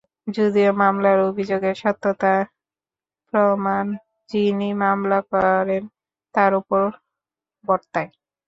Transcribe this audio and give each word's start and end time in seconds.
যদিও 0.27 0.71
মামলার 0.81 1.19
অভিযোগের 1.29 1.75
সত্যতার 1.83 2.41
প্রমাণ 3.27 3.85
যিনি 4.29 4.69
মামলা 4.83 5.19
করেন 5.31 5.83
তাঁর 6.35 6.51
ওপর 6.61 6.83
বর্তায়। 7.63 8.09